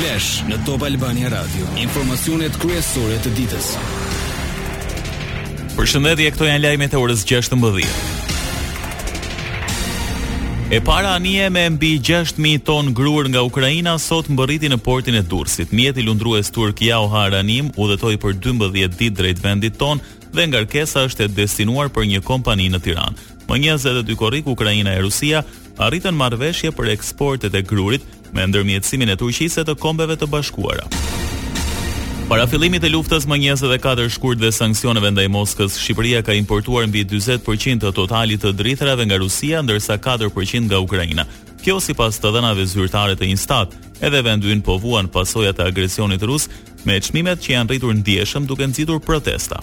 [0.00, 1.66] Flash në Top Albania Radio.
[1.76, 3.66] Informacionet kryesore të ditës.
[5.76, 7.88] Përshëndetje, këto janë lajmet e orës 16:00.
[10.72, 15.14] E para anije me mbi 6.000 ton grur nga Ukrajina sot më bërriti në portin
[15.14, 15.68] e Dursit.
[15.72, 20.00] Mjeti lundrues Turk o Haranim u për 12 dit drejt vendit ton
[20.32, 23.14] dhe nga rkesa është e destinuar për një kompani në Tiran.
[23.48, 25.44] Më dy korik Ukrajina e Rusia
[25.76, 28.00] arritën marveshje për eksportet e grurit
[28.34, 30.86] me ndërmjetësimin e Turqisë të Kombeve të Bashkuara.
[32.30, 37.02] Para fillimit të luftës më 24 shkurt dhe sanksioneve ndaj Moskës, Shqipëria ka importuar mbi
[37.02, 41.26] 40% të totalit të drithrave nga Rusia ndërsa 4% nga Ukraina.
[41.60, 46.46] Kjo sipas të dhënave zyrtare të Instat, edhe vendin po vuan pasojat e agresionit rus
[46.86, 49.58] me çmimet që janë rritur ndjeshëm duke nxitur protesta.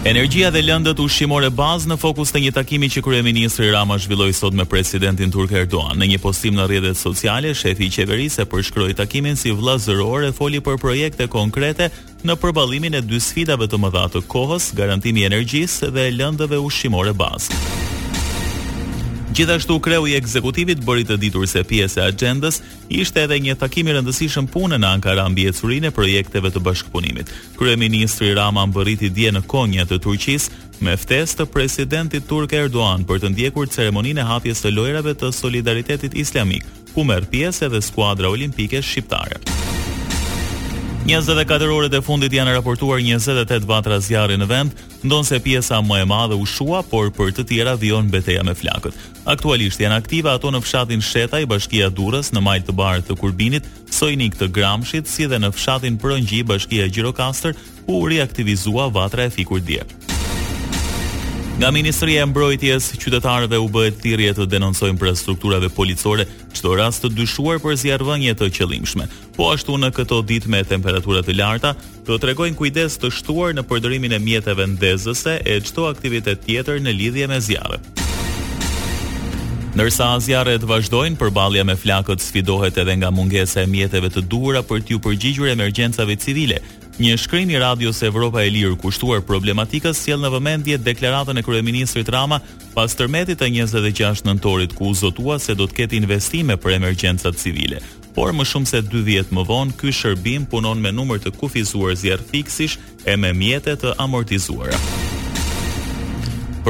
[0.00, 4.56] Energjia dhe lëndët ushqimore bazë në fokus të një takimi që kryeministri Rama zhvilloi sot
[4.56, 5.98] me presidentin turk Erdogan.
[6.00, 10.64] Në një postim në rrjetet sociale, shefi i qeverisë përshkroi takimin si vëllazëror e foli
[10.64, 11.90] për projekte konkrete
[12.24, 17.12] në përballimin e dy sfidave të mëdha të kohës, garantimi i energjisë dhe lëndëve ushqimore
[17.20, 17.79] bazë.
[19.40, 22.58] Gjithashtu kreu i ekzekutivit bëri të ditur se pjesë e agjendës
[22.92, 27.32] ishte edhe një takim i rëndësishëm punë në Ankara mbi ecurinë e projekteve të bashkëpunimit.
[27.56, 33.22] Kryeministri Rama mbërriti dje në Konjë të Turqisë me ftesë të presidentit turk Erdogan për
[33.24, 38.28] të ndjekur ceremoninë e hapjes së lojrave të solidaritetit islamik, ku merr pjesë edhe skuadra
[38.36, 39.40] olimpike shqiptare.
[41.04, 44.74] 24 orët e fundit janë raportuar 28 vatra zjarri në vend,
[45.24, 48.92] se pjesa më e madhe u shua, por për të tjera vion beteja me flakët.
[49.24, 53.16] Aktualisht janë aktive ato në fshatin Sheta i Bashkia Durrës në majtë të barë të
[53.16, 57.56] Kurbinit, Sojnik të Gramshit, si dhe në fshatin Prëngji i Bashkia Gjirokastër,
[57.88, 59.99] ku u vatra e fikur djerë.
[61.60, 66.24] Nga Ministria e Mbrojtjes, qytetarëve u bëhet thirrje të denoncojnë për strukturave policore
[66.56, 69.04] çdo rast të dyshuar për zjarrvënie të qëllimshme.
[69.36, 71.74] Po ashtu në këto ditë me temperatura të larta,
[72.08, 76.96] të t'regojnë kujdes të shtuar në përdorimin e mjeteve ndezëse e çdo aktivitet tjetër në
[76.96, 77.84] lidhje me zjarrin.
[79.76, 84.80] Nërsa zjarët vazhdojnë, përbalja me flakët sfidohet edhe nga mungese e mjetëve të dura për
[84.88, 86.58] t'ju përgjigjur emergjensave civile,
[87.00, 92.10] Një shkrim i Radios Evropa e Lirë kushtuar problematikës sjell në vëmendje deklaratën e kryeministrit
[92.12, 92.42] Rama
[92.74, 97.40] pas tërmetit të 26 nëntorit ku u zotua se do të ketë investime për emergjencat
[97.40, 97.80] civile.
[98.12, 101.96] Por më shumë se 2 vjet më vonë ky shërbim punon me numër të kufizuar
[102.20, 102.76] fiksish
[103.08, 104.76] e me mjete të amortizuara.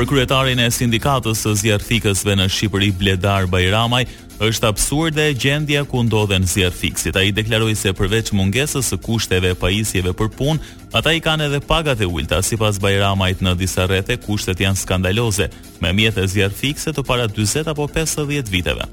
[0.00, 4.04] Për kryetarin e sindikatës së zjarrfikësve në Shqipëri Bledar Bajramaj,
[4.46, 7.16] është absurde gjendja ku ndodhen zjarrfikësit.
[7.18, 11.98] Ai deklaroi se përveç mungesës së kushteve pajisjeve për punë, ata i kanë edhe pagat
[11.98, 15.48] e ulta, sipas Bajramajit në disa rrethe kushtet janë skandaloze,
[15.82, 18.86] me mjetë zjarrfikëse të para 40 apo 50 viteve.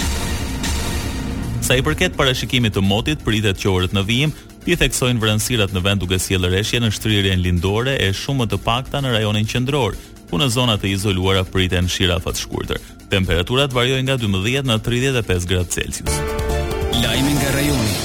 [1.66, 4.34] Sa i përket parashikimit të motit, pritet që orët në vijim
[4.66, 9.06] ti theksojnë vërnësirat në vend duke sjellë rreshje në shtrirjen lindore e shumë të pakta
[9.06, 9.94] në rajonin qendror
[10.30, 12.82] ku në zonat e izoluara priten shira fat shkurtër.
[13.12, 16.18] Temperaturat variojnë nga 12 në 35 gradë Celsius.
[17.02, 17.96] Lajmi nga rajoni.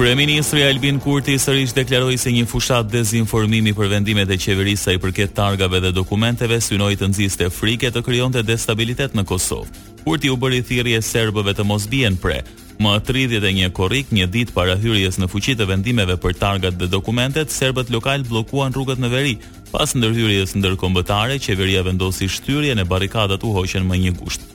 [0.00, 5.34] Kryeministri Albin Kurti sërish deklaroi se një fushat dezinformimi për vendimet e qeverisë i përket
[5.36, 9.68] targave dhe dokumenteve synoi të nxiste frikë të krijonte destabilitet në Kosovë.
[10.06, 12.40] Kurti u bëri thirrje serbëve të mos bien pre.
[12.80, 17.52] Më 31 korrik, një ditë para hyrjes në fuqi të vendimeve për targat dhe dokumentet,
[17.52, 19.34] serbët lokal bllokuan rrugët në veri,
[19.70, 24.46] Pas ndërhyrjes ndërkombëtare, qeveria vendosi shtyrje në barikadat u hoqen më një gusht.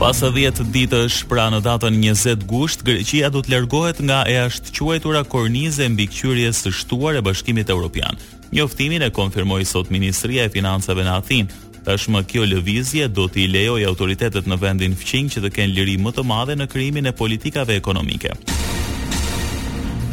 [0.00, 4.72] Pas 10 ditësh, pra në datën 20 gusht, Greqia do të largohet nga e ashtë
[4.80, 8.16] quajtura kornize mbi këqyrjes së shtuar e Bashkimit Evropian.
[8.52, 11.60] Njoftimin e konfirmoi sot Ministria e Financave në Athinë.
[11.82, 16.12] Tashmë kjo lëvizje do t'i lejojë autoritetet në vendin fqinj që të kenë liri më
[16.18, 18.30] të madhe në krijimin e politikave ekonomike.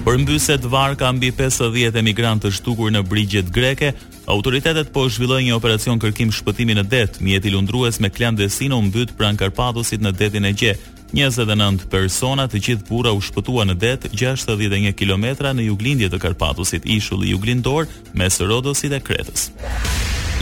[0.09, 3.92] Përmbyset varë varka mbi 50 emigrantë të shtukur në brigjet greke,
[4.34, 7.03] autoritetet po zhvillojnë një operacion kërkim-shpëtimi në det.
[7.22, 10.74] Mjeti lundrues me klandestinë u mbyt pranë Karpatosit në detin e Gje.
[11.14, 16.89] 29 persona të gjithë burra u shpëtuan në det 61 kilometra në juglindje të Karpatosit,
[16.89, 17.86] ishull i Juglindor
[18.18, 19.51] mes Rodosit dhe Kretës.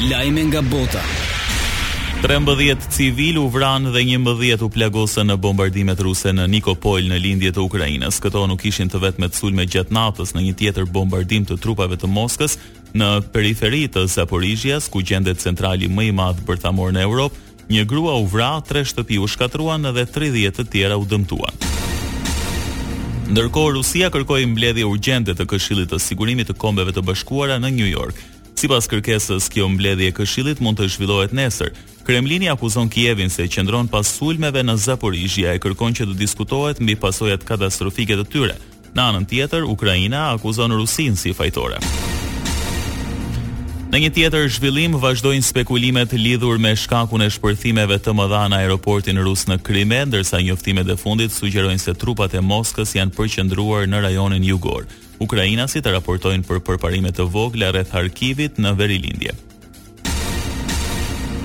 [0.08, 1.04] Lajme nga Bota.
[2.22, 7.52] 13 civil u vran dhe 11 u plagosën në bombardimet ruse në Nikopol në lindje
[7.54, 8.18] të Ukrainës.
[8.24, 11.96] Këto nuk ishin të me të sulme gjatë natës në një tjetër bombardim të trupave
[12.02, 12.58] të Moskës
[12.98, 17.36] në periferi të Zaporizhjas, ku gjendet centrali më i madh për në Europë.
[17.70, 21.54] Një grua u vra, 3 shtëpi u shkatruan dhe 30 të tjera u dëmtuan.
[23.30, 27.92] Ndërkohë Rusia kërkoi mbledhje urgjente të Këshillit të Sigurimit të Kombeve të Bashkuara në New
[27.92, 28.16] York.
[28.58, 31.76] Sipas kërkesës, kjo mbledhje e Këshillit mund të zhvillohet nesër,
[32.08, 36.94] Kremlini akuzon Kievin se qëndron pas sulmeve në Zaporizhia e kërkon që të diskutohet mbi
[37.02, 38.54] pasojat katastrofike të tyre.
[38.96, 41.82] Në anën tjetër, Ukraina akuzon Rusin si fajtore.
[43.92, 49.20] Në një tjetër zhvillim vazhdojnë spekulimet lidhur me shkakun e shpërthimeve të mëdha në aeroportin
[49.28, 54.04] rus në Krime, ndërsa njoftimet e fundit sugjerojnë se trupat e Moskës janë përqendruar në
[54.08, 54.88] rajonin jugor.
[55.20, 59.36] Ukrainasit raportojnë për përparime të vogla rreth Harkivit në Verilindje.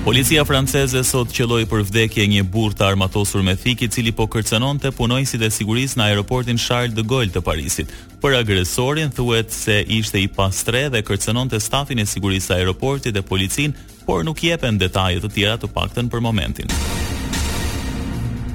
[0.03, 4.25] Policia franceze sot qelloi për vdekje një burr të armatosur me fik i cili po
[4.27, 7.93] kërcënonte punonjësit e sigurisë në aeroportin Charles de Gaulle të Parisit.
[8.19, 13.23] Për agresorin thuhet se ishte i pastre dhe kërcënonte stafin e sigurisë të aeroportit dhe
[13.23, 13.71] policin,
[14.03, 16.75] por nuk jepen detaje të tjera të paktën për momentin.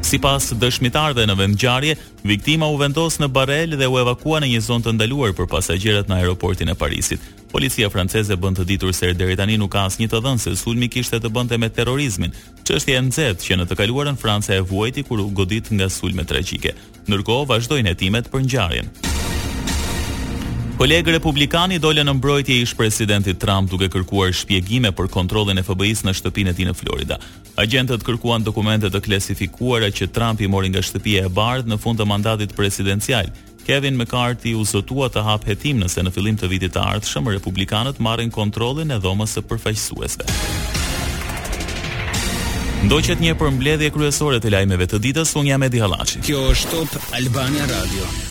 [0.04, 1.96] Si pas në vendgjarje,
[2.28, 6.08] viktima u vendos në barel dhe u evakua në një zonë të ndaluar për pasajgjerat
[6.08, 7.20] në aeroportin e Parisit.
[7.50, 10.88] Policia franceze bën të ditur se deri tani nuk ka asnjë të dhënë se sulmi
[10.92, 12.34] kishte të bënte me terrorizmin.
[12.68, 16.26] Çështja e nxehtë që në të kaluarën Franca e vuajti kur u godit nga sulme
[16.28, 16.74] tragjike.
[17.08, 18.92] Ndërkohë vazhdojnë hetimet për ngjarjen.
[20.78, 26.04] Kolegë republikani dolën në mbrojtje i ish-presidentit Trump duke kërkuar shpjegime për kontrollin e FBI-s
[26.06, 27.16] në shtëpinë e tij në Florida.
[27.58, 31.98] Agjentët kërkuan dokumente të klasifikuara që Trump i mori nga shtëpia e bardh në fund
[31.98, 33.32] të mandatit presidencial.
[33.68, 37.98] Kevin McCarthy u zotua të hap hetim nëse në fillim të vitit të ardhshëm republikanët
[38.00, 40.28] marrin kontrollin e dhomës së përfaqësuesve.
[42.88, 46.24] Ndoqet një përmbledhje kryesore të lajmeve të ditës, unë jam Edi Hallaçi.
[46.30, 48.08] Kjo është Top Albania Radio.